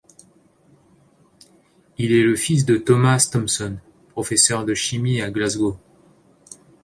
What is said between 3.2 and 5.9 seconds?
Thomson, professeur de chimie à Glasgow.